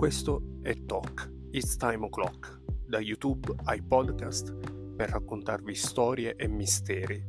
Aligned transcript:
Questo 0.00 0.60
è 0.62 0.86
Talk, 0.86 1.30
It's 1.50 1.76
Time 1.76 2.06
O'Clock, 2.06 2.62
da 2.86 3.00
YouTube 3.00 3.52
ai 3.64 3.82
podcast 3.82 4.54
per 4.96 5.10
raccontarvi 5.10 5.74
storie 5.74 6.36
e 6.36 6.48
misteri 6.48 7.22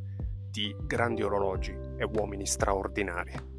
di 0.49 0.73
grandi 0.79 1.21
orologi 1.21 1.77
e 1.97 2.05
uomini 2.05 2.45
straordinari. 2.45 3.50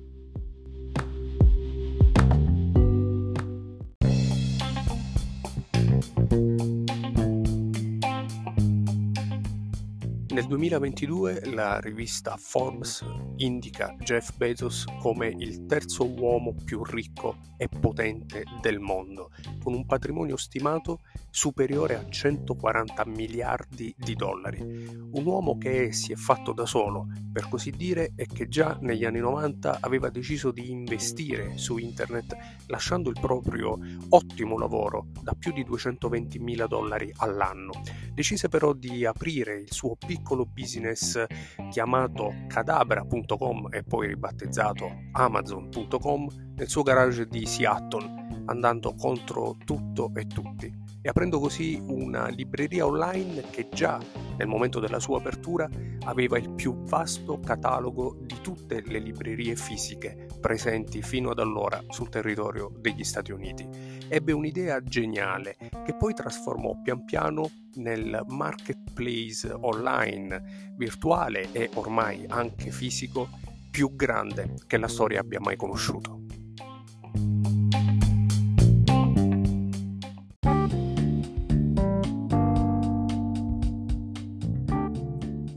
Nel 10.33 10.47
2022 10.47 11.51
la 11.53 11.79
rivista 11.79 12.39
Forbes 12.39 13.05
indica 13.37 13.95
Jeff 13.99 14.35
Bezos 14.35 14.87
come 14.99 15.27
il 15.29 15.67
terzo 15.67 16.09
uomo 16.09 16.55
più 16.55 16.83
ricco 16.85 17.37
e 17.59 17.69
potente 17.69 18.45
del 18.63 18.81
mondo, 18.81 19.31
con 19.63 19.75
un 19.75 19.85
patrimonio 19.85 20.39
stimato 20.39 21.01
superiore 21.29 21.97
a 21.97 22.09
140 22.09 23.05
miliardi 23.09 23.95
di 23.95 24.15
dollari. 24.15 24.61
Un 24.63 25.27
uomo 25.27 25.59
che 25.59 25.93
si 25.93 26.13
è 26.13 26.17
fatto 26.17 26.55
da 26.55 26.65
solo, 26.65 27.09
per 27.31 27.51
così 27.51 27.71
dire, 27.71 28.13
e 28.17 28.27
che 28.27 28.49
già 28.49 28.79
negli 28.81 29.05
anni 29.05 29.19
90 29.19 29.79
aveva 29.81 30.09
deciso 30.09 30.51
di 30.51 30.71
investire 30.71 31.59
su 31.59 31.77
internet, 31.77 32.35
lasciando 32.69 33.11
il 33.11 33.19
proprio 33.21 33.79
ottimo 34.09 34.59
lavoro 34.59 35.09
da 35.21 35.35
più 35.35 35.53
di 35.53 35.63
220 35.63 36.39
mila 36.39 36.67
dollari 36.67 37.13
all'anno. 37.19 37.73
Decise 38.15 38.49
però 38.49 38.73
di 38.73 39.05
aprire 39.05 39.61
il 39.61 39.73
suo 39.73 39.95
piccolo 39.95 40.21
piccolo 40.23 40.47
business 40.47 41.23
chiamato 41.71 42.33
cadabra.com 42.47 43.69
e 43.73 43.83
poi 43.83 44.07
ribattezzato 44.07 44.89
amazon.com 45.13 46.29
nel 46.55 46.69
suo 46.69 46.83
garage 46.83 47.27
di 47.27 47.45
Seattle, 47.45 48.22
andando 48.47 48.95
contro 48.95 49.57
tutto 49.65 50.11
e 50.15 50.27
tutti 50.27 50.81
e 51.05 51.09
aprendo 51.09 51.41
così 51.41 51.83
una 51.85 52.29
libreria 52.29 52.87
online 52.87 53.43
che 53.51 53.69
già 53.73 53.99
nel 54.39 54.47
momento 54.47 54.79
della 54.79 55.01
sua 55.01 55.19
apertura 55.19 55.69
aveva 56.05 56.39
il 56.39 56.51
più 56.53 56.85
vasto 56.85 57.41
catalogo 57.41 58.17
di 58.23 58.37
tutte 58.41 58.83
le 58.87 59.01
librerie 59.01 59.57
fisiche 59.57 60.29
presenti 60.41 61.03
fino 61.03 61.31
ad 61.31 61.41
allora 61.41 61.83
sul 61.89 62.09
territorio 62.09 62.73
degli 62.79 63.03
Stati 63.03 63.33
Uniti. 63.33 63.69
Ebbe 64.09 64.31
un'idea 64.31 64.81
geniale 64.83 65.57
che 65.85 65.95
poi 65.97 66.15
trasformò 66.15 66.81
pian 66.81 67.05
piano 67.05 67.51
nel 67.75 68.23
marketplace 68.29 69.51
online 69.51 70.75
virtuale 70.77 71.49
e 71.51 71.69
ormai 71.75 72.25
anche 72.29 72.71
fisico 72.71 73.29
più 73.71 73.97
grande 73.97 74.55
che 74.67 74.77
la 74.77 74.89
storia 74.89 75.21
abbia 75.21 75.41
mai 75.41 75.57
conosciuto. 75.57 76.22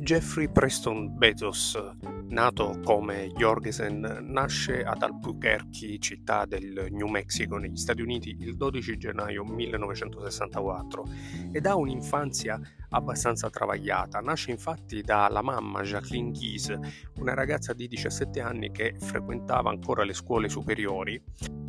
Jeffrey 0.05 0.47
Preston 0.47 1.17
Bezos, 1.17 1.75
nato 2.27 2.79
come 2.83 3.31
Jorgensen, 3.35 4.19
nasce 4.21 4.83
ad 4.83 5.01
Albuquerque, 5.01 5.97
città 5.97 6.45
del 6.45 6.89
New 6.91 7.07
Mexico 7.07 7.57
negli 7.57 7.75
Stati 7.75 8.03
Uniti, 8.03 8.37
il 8.39 8.55
12 8.55 8.97
gennaio 8.97 9.43
1964 9.43 11.07
ed 11.51 11.65
ha 11.65 11.75
un'infanzia 11.75 12.61
abbastanza 12.89 13.49
travagliata. 13.49 14.19
Nasce 14.19 14.51
infatti 14.51 15.01
dalla 15.01 15.41
mamma 15.41 15.81
Jacqueline 15.81 16.29
Gies, 16.29 16.71
una 17.17 17.33
ragazza 17.33 17.73
di 17.73 17.87
17 17.87 18.39
anni 18.41 18.69
che 18.69 18.93
frequentava 18.99 19.71
ancora 19.71 20.03
le 20.03 20.13
scuole 20.13 20.49
superiori 20.49 21.19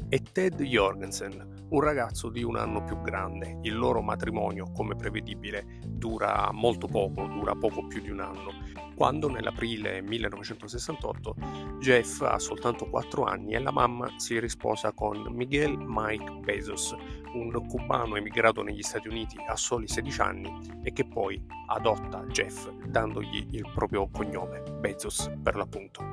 e 0.08 0.22
Ted 0.22 0.62
Jorgensen, 0.62 1.66
un 1.68 1.80
ragazzo 1.80 2.28
di 2.30 2.42
un 2.42 2.56
anno 2.56 2.84
più 2.84 3.00
grande. 3.00 3.58
Il 3.62 3.76
loro 3.76 4.02
matrimonio, 4.02 4.70
come 4.72 4.94
prevedibile, 4.94 5.80
dura 5.86 6.50
molto 6.52 6.86
poco, 6.86 7.26
dura 7.26 7.54
poco 7.54 7.86
più 7.86 8.00
di 8.00 8.10
un 8.10 8.20
anno, 8.20 8.52
quando 8.94 9.28
nell'aprile 9.28 10.00
1968 10.02 11.34
Jeff 11.80 12.22
ha 12.22 12.38
soltanto 12.38 12.88
4 12.88 13.24
anni 13.24 13.52
e 13.52 13.58
la 13.58 13.70
mamma 13.70 14.08
si 14.16 14.38
risposa 14.38 14.92
con 14.92 15.26
Miguel 15.32 15.76
Mike 15.76 16.40
Bezos, 16.42 16.94
un 17.34 17.66
cubano 17.66 18.16
emigrato 18.16 18.62
negli 18.62 18.82
Stati 18.82 19.08
Uniti 19.08 19.36
a 19.46 19.56
soli 19.56 19.86
16 19.86 20.20
anni 20.20 20.50
e 20.82 20.92
che 20.92 21.06
poi 21.06 21.44
adotta 21.68 22.24
Jeff 22.26 22.70
dandogli 22.86 23.48
il 23.50 23.70
proprio 23.74 24.08
cognome, 24.08 24.62
Bezos 24.80 25.30
per 25.42 25.56
l'appunto. 25.56 26.04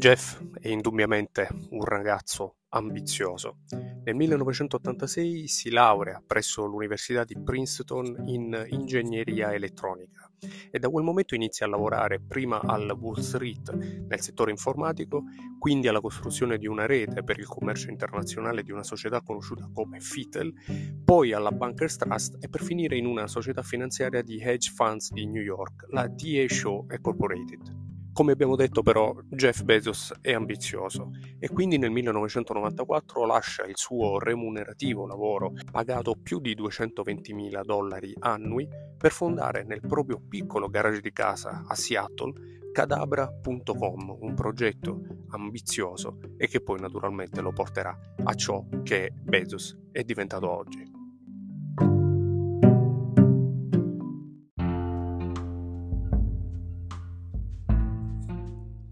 Jeff 0.00 0.40
è 0.54 0.68
indubbiamente 0.68 1.46
un 1.72 1.84
ragazzo 1.84 2.54
ambizioso. 2.70 3.58
Nel 4.02 4.14
1986 4.14 5.46
si 5.46 5.68
laurea 5.68 6.22
presso 6.26 6.64
l'Università 6.64 7.24
di 7.24 7.38
Princeton 7.38 8.22
in 8.24 8.66
ingegneria 8.70 9.52
elettronica 9.52 10.32
e 10.70 10.78
da 10.78 10.88
quel 10.88 11.04
momento 11.04 11.34
inizia 11.34 11.66
a 11.66 11.68
lavorare 11.68 12.18
prima 12.18 12.62
al 12.62 12.96
Wall 12.98 13.18
Street 13.18 13.74
nel 13.74 14.22
settore 14.22 14.52
informatico, 14.52 15.24
quindi 15.58 15.86
alla 15.86 16.00
costruzione 16.00 16.56
di 16.56 16.66
una 16.66 16.86
rete 16.86 17.22
per 17.22 17.38
il 17.38 17.46
commercio 17.46 17.90
internazionale 17.90 18.62
di 18.62 18.72
una 18.72 18.82
società 18.82 19.20
conosciuta 19.20 19.68
come 19.70 20.00
FITEL, 20.00 21.02
poi 21.04 21.34
alla 21.34 21.52
Bankers 21.52 21.98
Trust 21.98 22.38
e 22.40 22.48
per 22.48 22.62
finire 22.62 22.96
in 22.96 23.04
una 23.04 23.26
società 23.26 23.62
finanziaria 23.62 24.22
di 24.22 24.40
hedge 24.40 24.72
funds 24.74 25.12
di 25.12 25.26
New 25.26 25.42
York, 25.42 25.88
la 25.90 26.08
DA 26.08 26.46
Shaw 26.48 26.86
Incorporated. 26.90 27.89
Come 28.20 28.32
abbiamo 28.32 28.54
detto 28.54 28.82
però 28.82 29.16
Jeff 29.30 29.62
Bezos 29.62 30.12
è 30.20 30.34
ambizioso 30.34 31.12
e 31.38 31.48
quindi 31.48 31.78
nel 31.78 31.90
1994 31.90 33.24
lascia 33.24 33.64
il 33.64 33.78
suo 33.78 34.18
remunerativo 34.18 35.06
lavoro 35.06 35.54
pagato 35.72 36.14
più 36.22 36.38
di 36.38 36.54
220 36.54 37.32
mila 37.32 37.62
dollari 37.62 38.14
annui 38.18 38.68
per 38.98 39.10
fondare 39.10 39.64
nel 39.64 39.80
proprio 39.80 40.20
piccolo 40.20 40.68
garage 40.68 41.00
di 41.00 41.12
casa 41.12 41.64
a 41.66 41.74
Seattle 41.74 42.58
cadabra.com, 42.70 44.18
un 44.20 44.34
progetto 44.34 45.00
ambizioso 45.30 46.18
e 46.36 46.46
che 46.46 46.60
poi 46.60 46.78
naturalmente 46.78 47.40
lo 47.40 47.52
porterà 47.52 47.98
a 48.22 48.34
ciò 48.34 48.62
che 48.82 49.14
Bezos 49.14 49.78
è 49.92 50.02
diventato 50.02 50.46
oggi. 50.46 50.89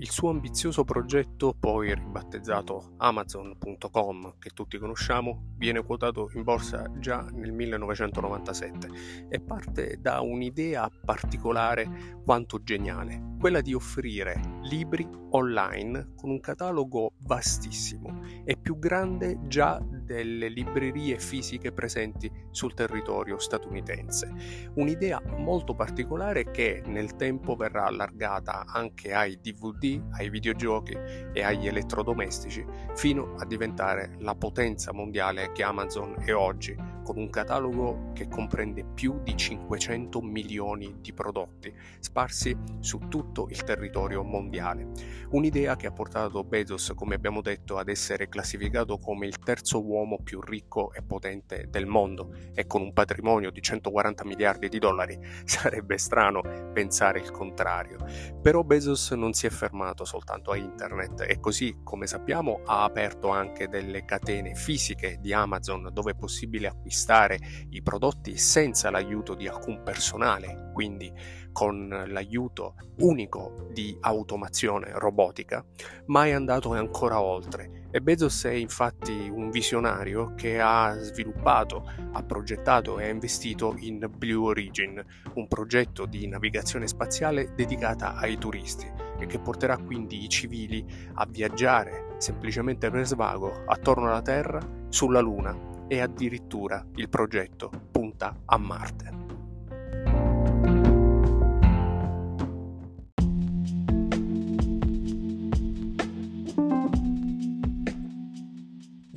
Il 0.00 0.10
suo 0.10 0.30
ambizioso 0.30 0.84
progetto, 0.84 1.56
poi 1.58 1.92
ribattezzato 1.92 2.94
Amazon.com, 2.98 4.34
che 4.38 4.50
tutti 4.50 4.78
conosciamo, 4.78 5.54
viene 5.56 5.82
quotato 5.82 6.30
in 6.34 6.44
borsa 6.44 6.88
già 7.00 7.26
nel 7.32 7.50
1997 7.50 8.88
e 9.28 9.40
parte 9.40 9.98
da 10.00 10.20
un'idea 10.20 10.88
particolare 11.04 12.20
quanto 12.24 12.62
geniale, 12.62 13.34
quella 13.40 13.60
di 13.60 13.74
offrire 13.74 14.40
libri 14.62 15.04
online 15.30 16.12
con 16.14 16.30
un 16.30 16.38
catalogo 16.38 17.14
vastissimo 17.22 18.22
e 18.44 18.56
più 18.56 18.78
grande 18.78 19.40
già 19.48 19.84
delle 20.08 20.48
librerie 20.48 21.18
fisiche 21.18 21.70
presenti 21.70 22.32
sul 22.50 22.72
territorio 22.72 23.38
statunitense. 23.38 24.70
Un'idea 24.76 25.20
molto 25.36 25.74
particolare 25.74 26.50
che 26.50 26.82
nel 26.86 27.14
tempo 27.16 27.56
verrà 27.56 27.84
allargata 27.84 28.64
anche 28.64 29.12
ai 29.12 29.38
DVD, 29.38 30.02
ai 30.12 30.30
videogiochi 30.30 30.96
e 31.34 31.42
agli 31.42 31.66
elettrodomestici 31.66 32.64
fino 32.94 33.34
a 33.36 33.44
diventare 33.44 34.14
la 34.20 34.34
potenza 34.34 34.94
mondiale 34.94 35.52
che 35.52 35.62
Amazon 35.62 36.16
è 36.24 36.32
oggi, 36.32 36.74
con 37.04 37.18
un 37.18 37.28
catalogo 37.28 38.12
che 38.14 38.28
comprende 38.28 38.84
più 38.84 39.20
di 39.22 39.36
500 39.36 40.22
milioni 40.22 40.96
di 41.00 41.12
prodotti 41.12 41.72
sparsi 42.00 42.56
su 42.80 43.08
tutto 43.08 43.48
il 43.50 43.62
territorio 43.62 44.22
mondiale. 44.22 44.88
Un'idea 45.30 45.76
che 45.76 45.86
ha 45.86 45.92
portato 45.92 46.44
Bezos, 46.44 46.92
come 46.94 47.14
abbiamo 47.14 47.42
detto, 47.42 47.76
ad 47.76 47.88
essere 47.88 48.28
classificato 48.28 48.98
come 48.98 49.26
il 49.26 49.38
terzo 49.38 49.84
uomo 49.84 49.96
l'uomo 49.98 50.20
più 50.22 50.40
ricco 50.40 50.92
e 50.92 51.02
potente 51.02 51.66
del 51.68 51.86
mondo 51.86 52.32
e 52.54 52.66
con 52.66 52.82
un 52.82 52.92
patrimonio 52.92 53.50
di 53.50 53.60
140 53.60 54.24
miliardi 54.24 54.68
di 54.68 54.78
dollari. 54.78 55.18
Sarebbe 55.44 55.98
strano 55.98 56.42
pensare 56.72 57.18
il 57.18 57.30
contrario. 57.30 57.98
Però 58.40 58.62
Bezos 58.62 59.10
non 59.12 59.32
si 59.32 59.46
è 59.46 59.50
fermato 59.50 60.04
soltanto 60.04 60.52
a 60.52 60.56
internet 60.56 61.24
e 61.28 61.40
così, 61.40 61.80
come 61.82 62.06
sappiamo, 62.06 62.60
ha 62.64 62.84
aperto 62.84 63.28
anche 63.28 63.68
delle 63.68 64.04
catene 64.04 64.54
fisiche 64.54 65.18
di 65.20 65.32
Amazon 65.32 65.90
dove 65.92 66.12
è 66.12 66.14
possibile 66.14 66.68
acquistare 66.68 67.38
i 67.70 67.82
prodotti 67.82 68.36
senza 68.36 68.90
l'aiuto 68.90 69.34
di 69.34 69.48
alcun 69.48 69.82
personale, 69.82 70.70
quindi 70.72 71.12
con 71.58 71.88
l'aiuto 72.06 72.74
unico 73.00 73.66
di 73.72 73.96
automazione 74.02 74.92
robotica, 74.94 75.64
ma 76.06 76.24
è 76.24 76.30
andato 76.30 76.72
ancora 76.72 77.20
oltre 77.20 77.86
E 77.90 78.00
Bezos 78.00 78.44
è 78.44 78.52
infatti 78.52 79.28
un 79.28 79.50
visionario 79.50 80.34
che 80.36 80.60
ha 80.60 80.94
sviluppato, 81.00 81.90
ha 82.12 82.22
progettato 82.22 83.00
e 83.00 83.06
ha 83.06 83.10
investito 83.10 83.74
in 83.78 84.08
Blue 84.08 84.50
Origin, 84.50 85.04
un 85.34 85.48
progetto 85.48 86.06
di 86.06 86.28
navigazione 86.28 86.86
spaziale 86.86 87.52
dedicata 87.56 88.14
ai 88.14 88.38
turisti 88.38 88.88
e 89.18 89.26
che 89.26 89.40
porterà 89.40 89.78
quindi 89.78 90.22
i 90.22 90.28
civili 90.28 90.86
a 91.14 91.26
viaggiare 91.28 92.14
semplicemente 92.18 92.88
per 92.88 93.04
svago 93.04 93.64
attorno 93.66 94.06
alla 94.06 94.22
Terra, 94.22 94.60
sulla 94.90 95.18
Luna 95.18 95.86
e 95.88 95.98
addirittura 95.98 96.86
il 96.94 97.08
progetto 97.08 97.68
punta 97.90 98.42
a 98.44 98.58
Marte. 98.58 99.27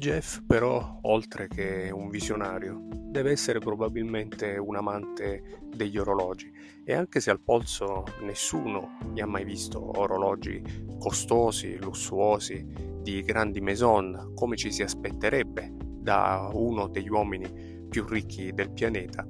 Jeff 0.02 0.40
però, 0.48 0.98
oltre 1.04 1.48
che 1.48 1.92
un 1.94 2.10
visionario, 2.10 2.88
deve 2.90 3.30
essere 3.30 3.60
probabilmente 3.60 4.58
un 4.58 4.76
amante 4.76 5.60
degli 5.76 6.00
orologi. 6.00 6.52
E 6.84 6.96
anche 6.96 7.20
se 7.20 7.30
al 7.30 7.40
polso 7.40 8.06
nessuno 8.24 8.98
gli 9.14 9.20
ha 9.20 9.28
mai 9.28 9.46
visto 9.46 10.00
orologi 10.00 10.60
costosi, 10.98 11.78
lussuosi, 11.78 12.66
di 13.00 13.22
grandi 13.22 13.62
maison, 13.62 14.32
come 14.34 14.56
ci 14.56 14.72
si 14.72 14.82
aspetterebbe 14.82 15.72
da 15.78 16.50
uno 16.52 16.88
degli 16.88 17.10
uomini 17.10 17.86
più 17.88 18.04
ricchi 18.08 18.52
del 18.54 18.72
pianeta, 18.72 19.28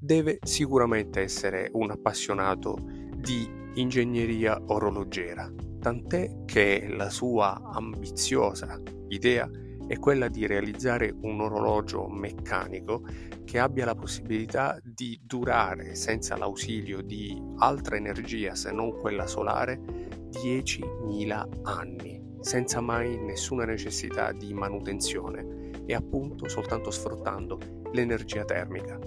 deve 0.00 0.40
sicuramente 0.42 1.20
essere 1.20 1.70
un 1.74 1.92
appassionato 1.92 2.76
di 3.14 3.48
ingegneria 3.74 4.60
orologera, 4.66 5.48
tant'è 5.78 6.44
che 6.44 6.88
la 6.88 7.08
sua 7.08 7.60
ambiziosa 7.72 8.82
idea 9.10 9.48
è 9.88 9.98
quella 9.98 10.28
di 10.28 10.46
realizzare 10.46 11.12
un 11.22 11.40
orologio 11.40 12.06
meccanico 12.08 13.02
che 13.44 13.58
abbia 13.58 13.86
la 13.86 13.94
possibilità 13.94 14.78
di 14.84 15.18
durare 15.24 15.94
senza 15.94 16.36
l'ausilio 16.36 17.00
di 17.00 17.42
altra 17.56 17.96
energia 17.96 18.54
se 18.54 18.70
non 18.70 18.92
quella 18.98 19.26
solare 19.26 19.80
10.000 20.30 21.48
anni, 21.62 22.22
senza 22.40 22.82
mai 22.82 23.16
nessuna 23.16 23.64
necessità 23.64 24.30
di 24.32 24.52
manutenzione 24.52 25.70
e 25.86 25.94
appunto 25.94 26.48
soltanto 26.48 26.90
sfruttando 26.90 27.58
l'energia 27.92 28.44
termica. 28.44 28.98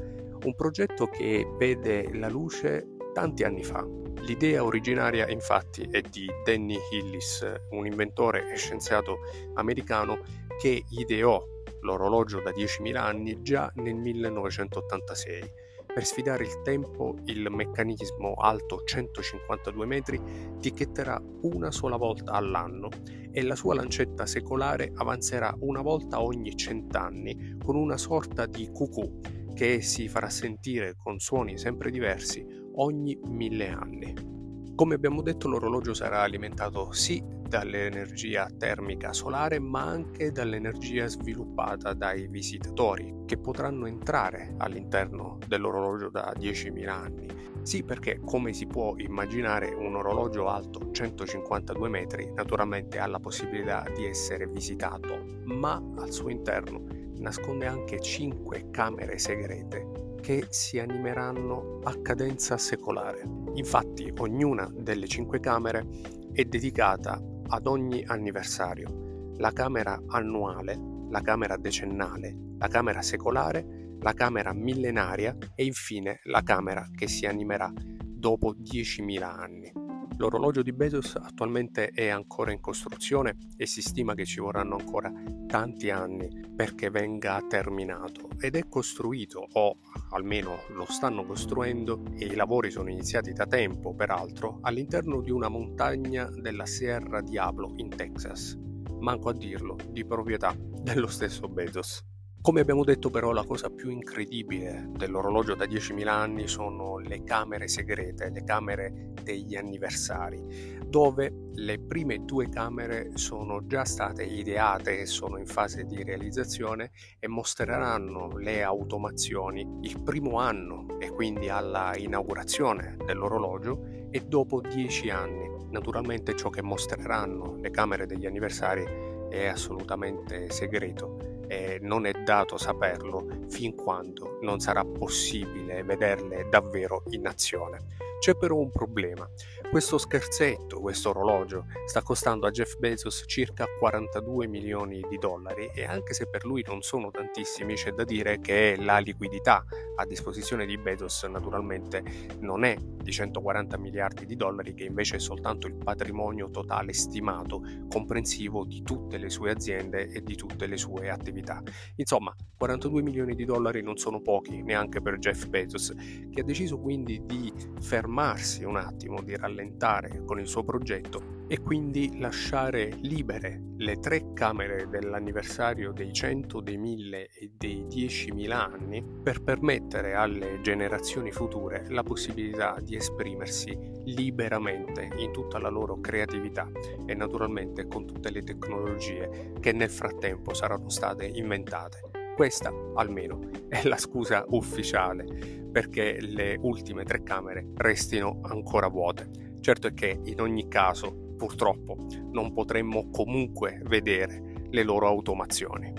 Un 0.44 0.56
progetto 0.56 1.06
che 1.06 1.48
vede 1.58 2.12
la 2.16 2.28
luce 2.28 2.88
tanti 3.14 3.44
anni 3.44 3.64
fa. 3.64 3.86
L'idea 4.22 4.64
originaria 4.64 5.28
infatti 5.28 5.88
è 5.92 6.02
di 6.02 6.28
Danny 6.44 6.78
Hillis, 6.92 7.46
un 7.72 7.86
inventore 7.86 8.52
e 8.52 8.56
scienziato 8.56 9.18
americano 9.54 10.20
che 10.62 10.84
ideò 10.90 11.44
l'orologio 11.80 12.40
da 12.40 12.52
10.000 12.52 12.96
anni 12.96 13.42
già 13.42 13.72
nel 13.78 13.96
1986. 13.96 15.52
Per 15.88 16.06
sfidare 16.06 16.44
il 16.44 16.62
tempo, 16.62 17.16
il 17.26 17.50
meccanismo 17.50 18.34
alto 18.34 18.84
152 18.86 19.86
metri 19.88 20.22
tichetterà 20.60 21.20
una 21.42 21.72
sola 21.72 21.98
volta 21.98 22.34
all'anno 22.34 22.90
e 23.32 23.42
la 23.42 23.56
sua 23.56 23.74
lancetta 23.74 24.28
secolare 24.28 24.92
avanzerà 24.94 25.52
una 25.62 25.82
volta 25.82 26.22
ogni 26.22 26.56
cent'anni 26.56 27.58
con 27.66 27.76
una 27.76 27.98
sorta 27.98 28.46
di 28.46 28.70
cucù 28.72 29.20
che 29.56 29.82
si 29.82 30.08
farà 30.08 30.30
sentire 30.30 30.94
con 30.96 31.18
suoni 31.18 31.58
sempre 31.58 31.90
diversi 31.90 32.46
ogni 32.76 33.20
mille 33.24 33.70
anni. 33.70 34.41
Come 34.76 34.96
abbiamo 34.96 35.22
detto 35.22 35.48
l'orologio 35.48 35.94
sarà 35.94 36.22
alimentato 36.22 36.92
sì 36.92 37.24
dall'energia 37.48 38.48
termica 38.58 39.14
solare 39.14 39.60
ma 39.60 39.82
anche 39.82 40.32
dall'energia 40.32 41.06
sviluppata 41.08 41.94
dai 41.94 42.28
visitatori 42.28 43.24
che 43.26 43.38
potranno 43.38 43.86
entrare 43.86 44.56
all'interno 44.58 45.38
dell'orologio 45.48 46.10
da 46.10 46.34
10.000 46.36 46.88
anni. 46.88 47.28
Sì 47.62 47.84
perché 47.84 48.20
come 48.24 48.54
si 48.54 48.66
può 48.66 48.96
immaginare 48.98 49.74
un 49.74 49.96
orologio 49.96 50.48
alto 50.48 50.90
152 50.92 51.90
metri 51.90 52.32
naturalmente 52.34 52.98
ha 52.98 53.06
la 53.06 53.20
possibilità 53.20 53.84
di 53.94 54.06
essere 54.06 54.48
visitato 54.48 55.26
ma 55.44 55.76
al 55.98 56.12
suo 56.12 56.30
interno 56.30 56.86
nasconde 57.18 57.68
anche 57.68 58.00
5 58.00 58.70
camere 58.72 59.20
segrete 59.20 60.11
che 60.22 60.48
si 60.50 60.80
animeranno 60.80 61.80
a 61.84 62.00
cadenza 62.02 62.58
secolare. 62.58 63.28
Infatti 63.56 64.14
ognuna 64.18 64.72
delle 64.74 65.08
cinque 65.08 65.42
camere 65.42 65.86
è 66.32 66.46
dedicata 66.46 67.22
ad 67.48 67.68
ogni 67.68 68.04
anniversario. 68.06 69.34
La 69.38 69.52
camera 69.52 70.02
annuale, 70.08 70.80
la 71.10 71.22
camera 71.22 71.58
decennale, 71.58 72.34
la 72.58 72.68
camera 72.68 73.02
secolare, 73.02 73.96
la 74.00 74.14
camera 74.14 74.54
millenaria 74.54 75.36
e 75.56 75.66
infine 75.66 76.22
la 76.24 76.42
camera 76.42 76.88
che 76.96 77.08
si 77.08 77.26
animerà 77.26 77.72
dopo 77.76 78.56
10.000 78.56 79.24
anni. 79.24 79.81
L'orologio 80.18 80.62
di 80.62 80.74
Bezos 80.74 81.16
attualmente 81.16 81.90
è 81.90 82.10
ancora 82.10 82.52
in 82.52 82.60
costruzione 82.60 83.38
e 83.58 83.66
si 83.66 83.82
stima 83.82 84.14
che 84.14 84.26
ci 84.26 84.40
vorranno 84.40 84.76
ancora 84.76 85.12
tanti 85.48 85.90
anni 85.90 86.30
perché 86.56 86.90
venga 86.90 87.44
terminato 87.48 88.30
ed 88.40 88.56
è 88.56 88.68
costruito 88.68 89.48
o 89.54 89.78
almeno 90.12 90.60
lo 90.76 90.86
stanno 90.88 91.26
costruendo 91.26 92.04
e 92.18 92.26
i 92.26 92.36
lavori 92.36 92.70
sono 92.70 92.90
iniziati 92.90 93.34
da 93.34 93.46
tempo 93.46 93.96
peraltro 93.96 94.60
all'interno 94.62 95.22
di 95.22 95.32
una 95.32 95.50
montagna 95.50 96.30
della 96.30 96.66
Sierra 96.66 97.22
Diablo 97.22 97.74
in 97.78 97.90
Texas. 97.90 98.58
Manco 99.00 99.30
a 99.30 99.34
dirlo, 99.34 99.78
di 99.90 100.06
proprietà 100.06 100.56
dello 100.58 101.08
stesso 101.08 101.48
Bezos. 101.48 102.11
Come 102.42 102.60
abbiamo 102.62 102.84
detto 102.84 103.12
però 103.12 103.34
la 103.34 103.44
cosa 103.44 103.70
più 103.70 103.92
incredibile 103.92 104.90
dell'orologio 104.98 105.54
da 105.54 105.66
10.000 105.66 106.08
anni 106.08 106.48
sono 106.48 106.98
le 106.98 107.24
camere 107.24 107.68
segrete, 107.68 108.32
le 108.32 108.44
camere 108.44 109.12
degli 109.22 109.56
anniversari, 109.56 110.80
dove 110.84 111.32
le 111.54 111.80
prime 111.80 112.26
due 112.26 112.50
camere 112.50 113.12
sono 113.14 113.68
già 113.68 113.86
state 113.86 114.24
ideate 114.24 115.02
e 115.02 115.06
sono 115.06 115.38
in 115.38 115.46
fase 115.46 115.84
di 115.84 116.02
realizzazione 116.02 116.90
e 117.20 117.28
mostreranno 117.28 118.36
le 118.38 118.64
automazioni 118.64 119.78
il 119.82 120.02
primo 120.02 120.40
anno 120.40 120.98
e 120.98 121.12
quindi 121.12 121.48
alla 121.48 121.96
inaugurazione 121.96 122.98
dell'orologio 123.06 124.08
e 124.10 124.20
dopo 124.22 124.62
10 124.62 125.12
anni. 125.12 125.48
Naturalmente 125.70 126.36
ciò 126.36 126.50
che 126.50 126.64
mostreranno 126.64 127.58
le 127.62 127.70
camere 127.70 128.08
degli 128.08 128.26
anniversari 128.26 128.84
è 129.30 129.46
assolutamente 129.46 130.50
segreto 130.50 131.31
e 131.52 131.80
non 131.82 132.06
è 132.06 132.14
dato 132.14 132.58
saperlo 132.58 133.28
fin 133.50 133.76
quando 133.76 134.38
non 134.42 134.62
sarà 134.62 134.86
possibile 134.86 135.84
vederle 135.84 136.48
davvero 136.48 137.04
in 137.10 137.28
azione. 137.28 138.11
C'è 138.22 138.36
però 138.36 138.58
un 138.58 138.70
problema. 138.70 139.28
Questo 139.72 139.98
scherzetto, 139.98 140.80
questo 140.80 141.10
orologio, 141.10 141.66
sta 141.88 142.04
costando 142.04 142.46
a 142.46 142.52
Jeff 142.52 142.78
Bezos 142.78 143.24
circa 143.26 143.66
42 143.80 144.46
milioni 144.46 145.02
di 145.10 145.18
dollari 145.18 145.72
e 145.74 145.86
anche 145.86 146.14
se 146.14 146.28
per 146.28 146.46
lui 146.46 146.64
non 146.68 146.84
sono 146.84 147.10
tantissimi, 147.10 147.74
c'è 147.74 147.94
da 147.94 148.04
dire 148.04 148.40
che 148.40 148.76
la 148.78 149.00
liquidità 149.00 149.66
a 149.96 150.06
disposizione 150.06 150.68
di 150.68 150.78
Bezos 150.78 151.24
naturalmente 151.24 152.04
non 152.42 152.64
è 152.64 152.76
di 152.78 153.12
140 153.12 153.80
miliardi 153.80 154.28
di 154.28 154.36
dollari, 154.36 154.76
che 154.76 154.84
invece 154.84 155.16
è 155.16 155.20
soltanto 155.20 155.66
il 155.66 155.76
patrimonio 155.76 156.52
totale 156.52 156.94
stimato, 156.94 157.64
comprensivo 157.90 158.66
di 158.66 158.84
tutte 158.84 159.18
le 159.18 159.32
sue 159.32 159.50
aziende 159.50 160.10
e 160.10 160.22
di 160.22 160.36
tutte 160.36 160.68
le 160.68 160.78
sue 160.78 161.10
attività. 161.10 161.60
Insomma, 161.96 162.36
42 162.56 163.02
milioni 163.02 163.34
di 163.34 163.46
dollari 163.46 163.82
non 163.82 163.98
sono 163.98 164.22
pochi 164.22 164.62
neanche 164.62 165.02
per 165.02 165.18
Jeff 165.18 165.48
Bezos, 165.48 165.92
che 166.32 166.42
ha 166.42 166.44
deciso 166.44 166.78
quindi 166.78 167.20
di 167.26 167.52
fermare 167.80 168.10
fermarsi 168.12 168.66
un 168.66 168.76
attimo, 168.76 169.22
di 169.22 169.38
rallentare 169.38 170.24
con 170.26 170.38
il 170.38 170.46
suo 170.46 170.64
progetto 170.66 171.40
e 171.48 171.62
quindi 171.62 172.20
lasciare 172.20 172.92
libere 173.02 173.62
le 173.78 174.00
tre 174.00 174.34
camere 174.34 174.90
dell'anniversario 174.90 175.94
dei 175.94 176.12
100, 176.12 176.60
dei 176.60 176.78
1000 176.78 177.30
e 177.30 177.52
dei 177.58 177.86
10.000 177.90 178.52
anni 178.52 179.02
per 179.02 179.42
permettere 179.42 180.14
alle 180.14 180.60
generazioni 180.62 181.32
future 181.32 181.86
la 181.90 182.04
possibilità 182.04 182.78
di 182.82 182.98
esprimersi 182.98 183.78
liberamente 184.06 185.10
in 185.18 185.32
tutta 185.32 185.58
la 185.58 185.70
loro 185.70 186.02
creatività 186.02 186.70
e 187.06 187.14
naturalmente 187.16 187.88
con 187.88 188.06
tutte 188.06 188.30
le 188.30 188.44
tecnologie 188.44 189.54
che 189.62 189.72
nel 189.72 189.90
frattempo 189.90 190.54
saranno 190.54 190.90
state 190.90 191.26
inventate. 191.26 192.21
Questa 192.36 192.74
almeno 192.96 193.50
è 193.68 193.84
la 193.84 193.98
scusa 193.98 194.46
ufficiale 194.48 195.70
perché 195.72 196.18
le 196.22 196.58
ultime 196.62 197.04
tre 197.04 197.24
camere 197.24 197.72
restino 197.76 198.40
ancora 198.44 198.88
vuote. 198.88 199.58
Certo 199.60 199.88
è 199.88 199.94
che 199.94 200.20
in 200.24 200.40
ogni 200.40 200.68
caso, 200.68 201.36
purtroppo, 201.38 201.98
non 202.32 202.52
potremmo 202.54 203.10
comunque 203.12 203.80
vedere 203.84 204.66
le 204.70 204.84
loro 204.84 205.08
automazioni. 205.08 205.94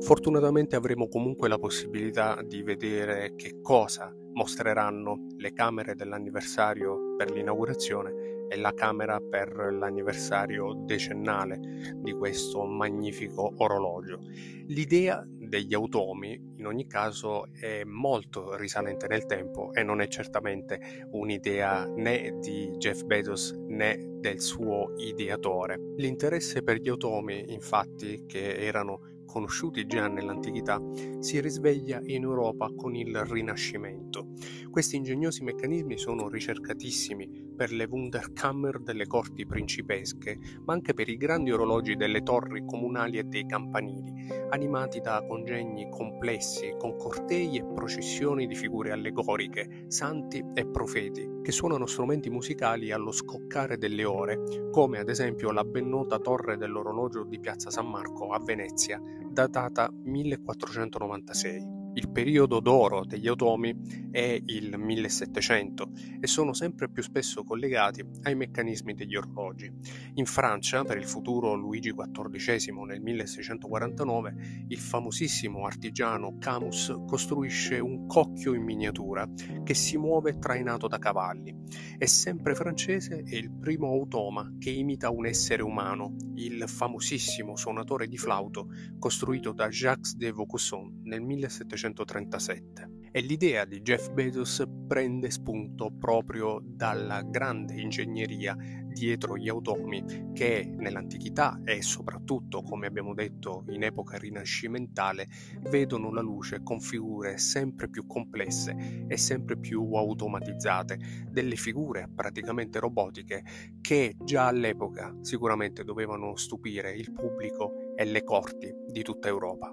Fortunatamente 0.00 0.74
avremo 0.74 1.06
comunque 1.06 1.48
la 1.48 1.58
possibilità 1.58 2.42
di 2.42 2.62
vedere 2.62 3.36
che 3.36 3.60
cosa 3.60 4.12
mostreranno 4.32 5.26
le 5.36 5.52
camere 5.52 5.94
dell'anniversario 5.94 7.14
per 7.16 7.30
l'inaugurazione 7.30 8.19
e 8.50 8.56
la 8.56 8.74
camera 8.74 9.20
per 9.20 9.54
l'anniversario 9.72 10.74
decennale 10.74 11.60
di 11.94 12.12
questo 12.12 12.64
magnifico 12.64 13.52
orologio. 13.58 14.18
L'idea 14.66 15.24
degli 15.24 15.72
automi 15.72 16.40
in 16.56 16.66
ogni 16.66 16.86
caso 16.86 17.46
è 17.52 17.84
molto 17.84 18.56
risalente 18.56 19.06
nel 19.06 19.26
tempo 19.26 19.72
e 19.72 19.84
non 19.84 20.00
è 20.00 20.08
certamente 20.08 21.06
un'idea 21.12 21.86
né 21.86 22.38
di 22.40 22.72
Jeff 22.76 23.04
Bezos 23.04 23.52
né 23.68 24.18
del 24.20 24.40
suo 24.40 24.94
ideatore. 24.96 25.94
L'interesse 25.96 26.62
per 26.62 26.76
gli 26.76 26.88
automi, 26.88 27.52
infatti, 27.52 28.24
che 28.26 28.56
erano 28.56 29.09
conosciuti 29.30 29.86
già 29.86 30.08
nell'antichità, 30.08 30.82
si 31.20 31.40
risveglia 31.40 32.00
in 32.02 32.24
Europa 32.24 32.68
con 32.74 32.96
il 32.96 33.16
Rinascimento. 33.24 34.32
Questi 34.68 34.96
ingegnosi 34.96 35.44
meccanismi 35.44 35.96
sono 35.96 36.28
ricercatissimi 36.28 37.48
per 37.56 37.70
le 37.70 37.84
Wunderkammer 37.84 38.80
delle 38.80 39.06
corti 39.06 39.46
principesche, 39.46 40.38
ma 40.64 40.72
anche 40.72 40.94
per 40.94 41.08
i 41.08 41.16
grandi 41.16 41.52
orologi 41.52 41.94
delle 41.94 42.22
torri 42.22 42.64
comunali 42.64 43.18
e 43.18 43.24
dei 43.24 43.46
campanili, 43.46 44.26
animati 44.48 45.00
da 45.00 45.24
congegni 45.26 45.88
complessi 45.90 46.74
con 46.76 46.96
cortei 46.96 47.56
e 47.56 47.64
processioni 47.64 48.46
di 48.46 48.54
figure 48.56 48.90
allegoriche, 48.90 49.84
santi 49.88 50.42
e 50.54 50.66
profeti, 50.66 51.28
che 51.42 51.52
suonano 51.52 51.86
strumenti 51.86 52.30
musicali 52.30 52.90
allo 52.90 53.12
scoccare 53.12 53.78
delle 53.78 54.04
ore, 54.04 54.70
come 54.70 54.98
ad 54.98 55.08
esempio 55.08 55.52
la 55.52 55.64
ben 55.64 55.88
nota 55.88 56.18
torre 56.18 56.56
dell'orologio 56.56 57.24
di 57.24 57.38
Piazza 57.38 57.70
San 57.70 57.88
Marco 57.88 58.32
a 58.32 58.40
Venezia, 58.40 59.00
datata 59.48 59.88
1496. 60.04 61.79
Il 61.92 62.08
periodo 62.08 62.60
d'oro 62.60 63.04
degli 63.04 63.26
automi 63.26 64.08
è 64.12 64.40
il 64.46 64.78
1700 64.78 65.90
e 66.20 66.26
sono 66.28 66.52
sempre 66.52 66.88
più 66.88 67.02
spesso 67.02 67.42
collegati 67.42 68.04
ai 68.22 68.36
meccanismi 68.36 68.94
degli 68.94 69.16
orologi. 69.16 69.68
In 70.14 70.24
Francia, 70.24 70.84
per 70.84 70.98
il 70.98 71.04
futuro 71.04 71.54
Luigi 71.54 71.92
XIV 71.92 72.76
nel 72.86 73.00
1649, 73.00 74.66
il 74.68 74.78
famosissimo 74.78 75.66
artigiano 75.66 76.36
Camus 76.38 76.94
costruisce 77.08 77.80
un 77.80 78.06
cocchio 78.06 78.54
in 78.54 78.62
miniatura 78.62 79.28
che 79.64 79.74
si 79.74 79.96
muove 79.96 80.38
trainato 80.38 80.86
da 80.86 80.98
cavalli. 80.98 81.52
È 81.98 82.06
sempre 82.06 82.54
francese 82.54 83.24
e 83.26 83.36
il 83.36 83.50
primo 83.50 83.88
automa 83.88 84.48
che 84.60 84.70
imita 84.70 85.10
un 85.10 85.26
essere 85.26 85.62
umano, 85.62 86.14
il 86.34 86.68
famosissimo 86.68 87.56
suonatore 87.56 88.06
di 88.06 88.16
flauto 88.16 88.68
costruito 88.98 89.52
da 89.52 89.68
Jacques 89.68 90.14
de 90.14 90.30
Vaucanson 90.30 91.00
nel 91.02 91.20
1700 91.20 91.79
1937 91.88 92.98
e 93.12 93.20
l'idea 93.20 93.64
di 93.64 93.80
Jeff 93.80 94.10
Bezos 94.10 94.62
prende 94.86 95.30
spunto 95.30 95.90
proprio 95.90 96.60
dalla 96.62 97.22
grande 97.22 97.74
ingegneria 97.74 98.56
dietro 98.86 99.36
gli 99.36 99.48
automi 99.48 100.32
che 100.32 100.72
nell'antichità 100.76 101.60
e 101.64 101.82
soprattutto, 101.82 102.62
come 102.62 102.86
abbiamo 102.86 103.14
detto, 103.14 103.64
in 103.68 103.82
epoca 103.82 104.16
rinascimentale, 104.16 105.28
vedono 105.70 106.12
la 106.12 106.20
luce 106.20 106.62
con 106.62 106.80
figure 106.80 107.38
sempre 107.38 107.88
più 107.88 108.06
complesse 108.06 109.06
e 109.08 109.16
sempre 109.16 109.58
più 109.58 109.92
automatizzate, 109.94 111.26
delle 111.30 111.56
figure 111.56 112.08
praticamente 112.14 112.78
robotiche 112.78 113.44
che 113.80 114.16
già 114.22 114.46
all'epoca 114.46 115.16
sicuramente 115.20 115.84
dovevano 115.84 116.36
stupire 116.36 116.92
il 116.92 117.12
pubblico 117.12 117.94
e 117.96 118.04
le 118.04 118.22
corti 118.22 118.72
di 118.88 119.02
tutta 119.02 119.28
Europa. 119.28 119.72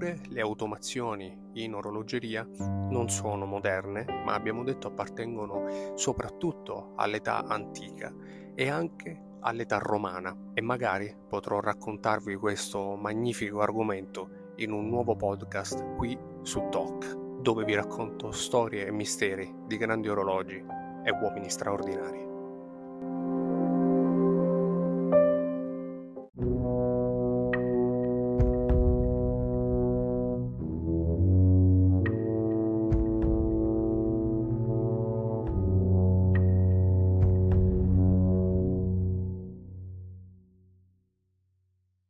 Eppure 0.00 0.28
le 0.28 0.40
automazioni 0.40 1.38
in 1.56 1.74
orologeria 1.74 2.48
non 2.56 3.10
sono 3.10 3.44
moderne, 3.44 4.06
ma 4.24 4.32
abbiamo 4.32 4.64
detto 4.64 4.88
appartengono 4.88 5.92
soprattutto 5.94 6.92
all'età 6.96 7.44
antica 7.44 8.10
e 8.54 8.70
anche 8.70 9.36
all'età 9.40 9.76
romana 9.76 10.34
e 10.54 10.62
magari 10.62 11.14
potrò 11.28 11.60
raccontarvi 11.60 12.34
questo 12.36 12.96
magnifico 12.96 13.60
argomento 13.60 14.54
in 14.56 14.72
un 14.72 14.88
nuovo 14.88 15.16
podcast 15.16 15.96
qui 15.96 16.18
su 16.40 16.66
Talk, 16.70 17.42
dove 17.42 17.64
vi 17.64 17.74
racconto 17.74 18.32
storie 18.32 18.86
e 18.86 18.92
misteri 18.92 19.54
di 19.66 19.76
grandi 19.76 20.08
orologi 20.08 20.64
e 21.04 21.10
uomini 21.10 21.50
straordinari. 21.50 22.29